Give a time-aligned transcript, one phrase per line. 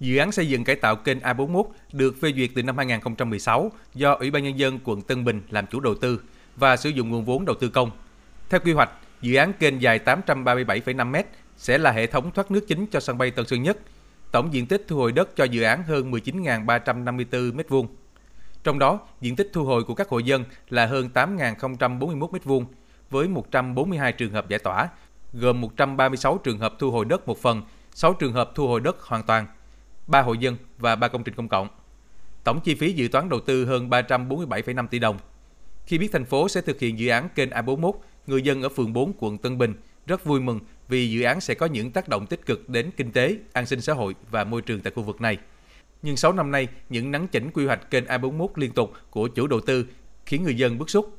[0.00, 4.12] Dự án xây dựng cải tạo kênh A41 được phê duyệt từ năm 2016 do
[4.12, 6.20] Ủy ban Nhân dân quận Tân Bình làm chủ đầu tư
[6.56, 7.90] và sử dụng nguồn vốn đầu tư công.
[8.50, 8.90] Theo quy hoạch,
[9.20, 11.16] dự án kênh dài 837,5 m
[11.56, 13.78] sẽ là hệ thống thoát nước chính cho sân bay Tân Sơn Nhất.
[14.30, 17.86] Tổng diện tích thu hồi đất cho dự án hơn 19.354 m2.
[18.64, 22.64] Trong đó, diện tích thu hồi của các hộ dân là hơn 8.041 m2
[23.10, 24.88] với 142 trường hợp giải tỏa,
[25.32, 27.62] gồm 136 trường hợp thu hồi đất một phần,
[27.94, 29.46] 6 trường hợp thu hồi đất hoàn toàn,
[30.10, 31.68] 3 hộ dân và 3 công trình công cộng.
[32.44, 35.18] Tổng chi phí dự toán đầu tư hơn 347,5 tỷ đồng.
[35.86, 37.92] Khi biết thành phố sẽ thực hiện dự án kênh A41,
[38.26, 39.74] người dân ở phường 4 quận Tân Bình
[40.06, 43.12] rất vui mừng vì dự án sẽ có những tác động tích cực đến kinh
[43.12, 45.38] tế, an sinh xã hội và môi trường tại khu vực này.
[46.02, 49.46] Nhưng 6 năm nay, những nắng chỉnh quy hoạch kênh A41 liên tục của chủ
[49.46, 49.86] đầu tư
[50.26, 51.16] khiến người dân bức xúc.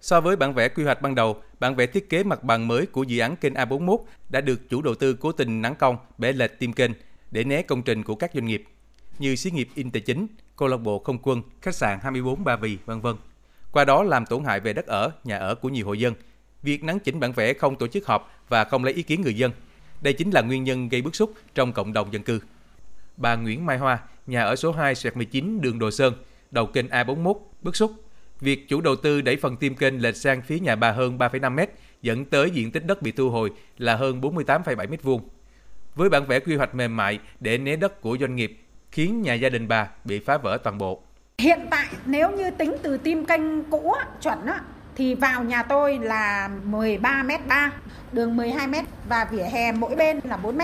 [0.00, 2.86] So với bản vẽ quy hoạch ban đầu, bản vẽ thiết kế mặt bằng mới
[2.86, 3.98] của dự án kênh A41
[4.28, 6.90] đã được chủ đầu tư cố tình nắng cong bẻ lệch tim kênh
[7.30, 8.64] để né công trình của các doanh nghiệp
[9.18, 10.26] như xí nghiệp in tài chính,
[10.56, 13.16] câu lạc bộ không quân, khách sạn 24 Ba Vì, vân vân.
[13.72, 16.14] Qua đó làm tổn hại về đất ở, nhà ở của nhiều hộ dân.
[16.62, 19.34] Việc nắn chỉnh bản vẽ không tổ chức họp và không lấy ý kiến người
[19.34, 19.52] dân.
[20.00, 22.40] Đây chính là nguyên nhân gây bức xúc trong cộng đồng dân cư.
[23.16, 26.14] Bà Nguyễn Mai Hoa, nhà ở số 2 19 đường Đồ Sơn,
[26.50, 27.92] đầu kênh A41, bức xúc.
[28.40, 31.52] Việc chủ đầu tư đẩy phần tim kênh lệch sang phía nhà bà hơn 3,5
[31.52, 31.70] m
[32.02, 35.28] dẫn tới diện tích đất bị thu hồi là hơn 48,7 m vuông
[35.96, 39.34] với bản vẽ quy hoạch mềm mại để né đất của doanh nghiệp, khiến nhà
[39.34, 41.02] gia đình bà bị phá vỡ toàn bộ.
[41.38, 44.60] Hiện tại nếu như tính từ tim canh cũ chuẩn á,
[44.96, 47.72] thì vào nhà tôi là 13 m 3,
[48.12, 48.74] đường 12 m
[49.08, 50.60] và vỉa hè mỗi bên là 4 m.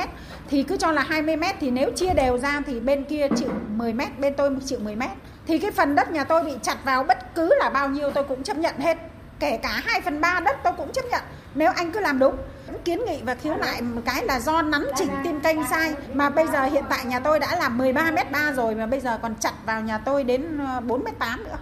[0.51, 3.51] Thì cứ cho là 20 m thì nếu chia đều ra thì bên kia chịu
[3.69, 5.03] 10 m, bên tôi chịu 10 m.
[5.47, 8.25] Thì cái phần đất nhà tôi bị chặt vào bất cứ là bao nhiêu tôi
[8.25, 8.99] cũng chấp nhận hết.
[9.41, 11.23] Kể cả 2 phần 3 đất tôi cũng chấp nhận
[11.55, 12.37] nếu anh cứ làm đúng
[12.85, 16.31] kiến nghị và khiếu nại một cái là do nắn chỉnh tim kênh sai mà
[16.31, 19.19] bây giờ hiện tại nhà tôi đã là 13 m 3 rồi mà bây giờ
[19.23, 21.59] còn chặt vào nhà tôi đến 4 m 8 nữa.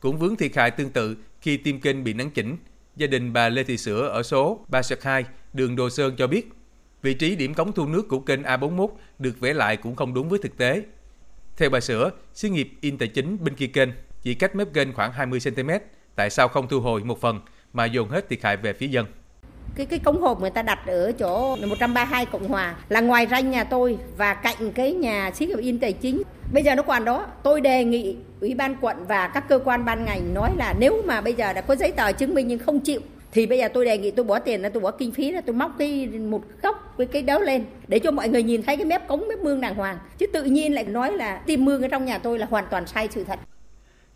[0.00, 2.56] Cũng vướng thiệt hại tương tự khi tim kênh bị nắn chỉnh,
[2.96, 6.52] gia đình bà Lê Thị Sữa ở số 32 đường Đồ Sơn cho biết
[7.02, 8.88] vị trí điểm cống thu nước của kênh A41
[9.18, 10.82] được vẽ lại cũng không đúng với thực tế.
[11.56, 13.88] Theo bà Sữa, xí nghiệp in tài chính bên kia kênh
[14.22, 15.70] chỉ cách mép kênh khoảng 20 cm,
[16.14, 17.40] tại sao không thu hồi một phần
[17.74, 19.06] mà dồn hết thiệt hại về phía dân?
[19.76, 23.50] cái cái cống hộp người ta đặt ở chỗ 132 Cộng Hòa là ngoài ranh
[23.50, 26.22] nhà tôi và cạnh cái nhà xí nghiệp in tài chính.
[26.52, 29.84] Bây giờ nó còn đó, tôi đề nghị ủy ban quận và các cơ quan
[29.84, 32.58] ban ngành nói là nếu mà bây giờ đã có giấy tờ chứng minh nhưng
[32.58, 33.00] không chịu
[33.32, 35.40] thì bây giờ tôi đề nghị tôi bỏ tiền ra tôi bỏ kinh phí ra
[35.40, 38.76] tôi móc cái một góc với cái đó lên để cho mọi người nhìn thấy
[38.76, 41.82] cái mép cống mép mương đàng hoàng chứ tự nhiên lại nói là tìm mương
[41.82, 43.38] ở trong nhà tôi là hoàn toàn sai sự thật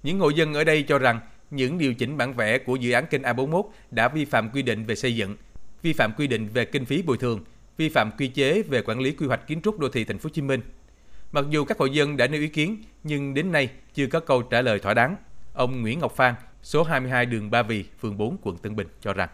[0.02, 1.20] những hộ dân ở đây cho rằng
[1.50, 4.84] những điều chỉnh bản vẽ của dự án kênh A41 đã vi phạm quy định
[4.84, 5.36] về xây dựng
[5.82, 7.44] vi phạm quy định về kinh phí bồi thường,
[7.76, 10.26] vi phạm quy chế về quản lý quy hoạch kiến trúc đô thị thành phố
[10.26, 10.60] Hồ Chí Minh.
[11.32, 14.42] Mặc dù các hộ dân đã nêu ý kiến, nhưng đến nay chưa có câu
[14.42, 15.16] trả lời thỏa đáng.
[15.52, 19.12] Ông Nguyễn Ngọc Phan, số 22 đường Ba Vì, phường 4, quận Tân Bình cho
[19.12, 19.28] rằng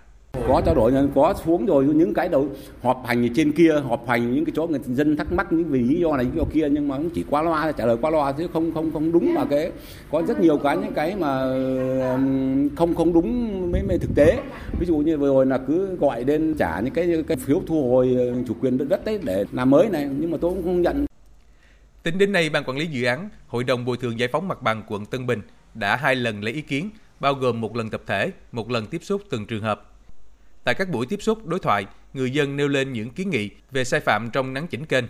[0.49, 2.49] có trao đổi có xuống rồi những cái đầu
[2.83, 5.81] họp hành trên kia họp hành những cái chỗ người dân thắc mắc những vì
[5.81, 8.11] lý do này lý do kia nhưng mà cũng chỉ qua loa trả lời qua
[8.11, 9.73] loa chứ không không không đúng mà cái
[10.11, 11.41] có rất nhiều cái những cái mà
[12.77, 14.39] không không đúng với, với thực tế
[14.79, 17.91] ví dụ như vừa rồi là cứ gọi đến trả những cái cái phiếu thu
[17.91, 20.63] hồi ờ, chủ quyền đất đất đấy để làm mới này nhưng mà tôi cũng
[20.63, 21.07] không nhận
[22.03, 24.63] Tính đến nay, Ban Quản lý Dự án, Hội đồng Bồi thường Giải phóng Mặt
[24.63, 25.41] bằng quận Tân Bình
[25.75, 26.91] đã hai lần lấy ý kiến,
[27.21, 29.94] bao gồm một lần tập thể, một lần tiếp xúc từng trường hợp.
[30.65, 33.85] Tại các buổi tiếp xúc đối thoại, người dân nêu lên những kiến nghị về
[33.85, 35.05] sai phạm trong nắng chỉnh kênh.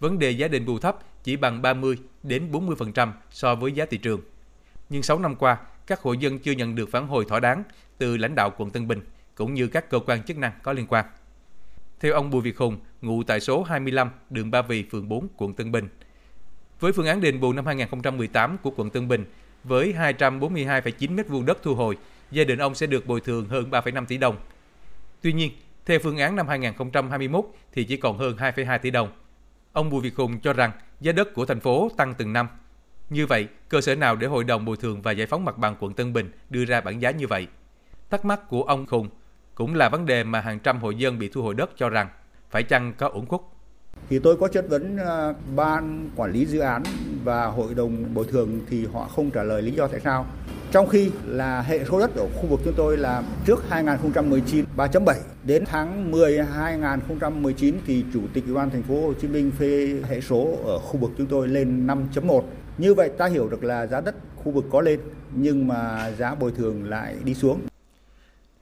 [0.00, 3.98] Vấn đề giá đền bù thấp chỉ bằng 30 đến 40% so với giá thị
[3.98, 4.20] trường.
[4.88, 7.62] Nhưng 6 năm qua, các hộ dân chưa nhận được phản hồi thỏa đáng
[7.98, 9.00] từ lãnh đạo quận Tân Bình
[9.34, 11.04] cũng như các cơ quan chức năng có liên quan.
[12.00, 15.54] Theo ông Bùi Việt Hùng, ngụ tại số 25 đường Ba Vì, phường 4, quận
[15.54, 15.88] Tân Bình.
[16.80, 19.24] Với phương án đền bù năm 2018 của quận Tân Bình,
[19.64, 21.96] với 242,9 m2 đất thu hồi,
[22.30, 24.36] gia đình ông sẽ được bồi thường hơn 3,5 tỷ đồng–
[25.22, 25.52] Tuy nhiên,
[25.86, 29.08] theo phương án năm 2021 thì chỉ còn hơn 2,2 tỷ đồng.
[29.72, 32.48] Ông Bùi Việt Hùng cho rằng giá đất của thành phố tăng từng năm.
[33.10, 35.76] Như vậy, cơ sở nào để Hội đồng Bồi thường và Giải phóng mặt bằng
[35.80, 37.46] quận Tân Bình đưa ra bản giá như vậy?
[38.10, 39.08] Thắc mắc của ông Hùng
[39.54, 42.08] cũng là vấn đề mà hàng trăm hộ dân bị thu hồi đất cho rằng
[42.50, 43.50] phải chăng có ổn khúc.
[44.08, 46.82] Thì tôi có chất vấn à, ban quản lý dự án
[47.24, 50.26] và hội đồng bồi thường thì họ không trả lời lý do tại sao.
[50.76, 55.14] Trong khi là hệ số đất ở khu vực chúng tôi là trước 2019 3.7
[55.44, 60.00] đến tháng 10 2019 thì chủ tịch ủy ban thành phố Hồ Chí Minh phê
[60.08, 62.42] hệ số ở khu vực chúng tôi lên 5.1.
[62.78, 65.00] Như vậy ta hiểu được là giá đất khu vực có lên
[65.34, 67.60] nhưng mà giá bồi thường lại đi xuống.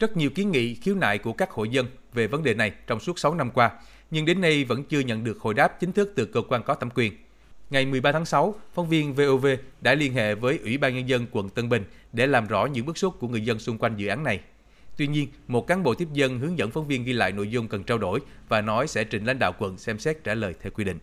[0.01, 3.01] Rất nhiều kiến nghị khiếu nại của các hộ dân về vấn đề này trong
[3.01, 3.71] suốt 6 năm qua,
[4.11, 6.75] nhưng đến nay vẫn chưa nhận được hồi đáp chính thức từ cơ quan có
[6.75, 7.13] thẩm quyền.
[7.75, 9.47] Ngày 13 tháng 6, phóng viên VOV
[9.81, 12.87] đã liên hệ với Ủy ban Nhân dân quận Tân Bình để làm rõ những
[12.87, 14.41] bức xúc của người dân xung quanh dự án này.
[14.97, 17.69] Tuy nhiên, một cán bộ tiếp dân hướng dẫn phóng viên ghi lại nội dung
[17.69, 20.71] cần trao đổi và nói sẽ trình lãnh đạo quận xem xét trả lời theo
[20.71, 20.99] quy định.